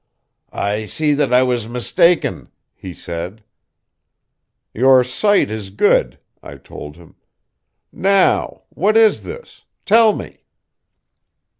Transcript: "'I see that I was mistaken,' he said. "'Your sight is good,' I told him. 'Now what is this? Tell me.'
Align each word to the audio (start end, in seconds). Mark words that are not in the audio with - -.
"'I 0.51 0.85
see 0.85 1.13
that 1.13 1.31
I 1.31 1.43
was 1.43 1.69
mistaken,' 1.69 2.49
he 2.73 2.91
said. 2.91 3.43
"'Your 4.73 5.03
sight 5.03 5.51
is 5.51 5.69
good,' 5.69 6.17
I 6.41 6.55
told 6.55 6.95
him. 6.97 7.17
'Now 7.91 8.63
what 8.69 8.97
is 8.97 9.21
this? 9.21 9.65
Tell 9.85 10.13
me.' 10.15 10.41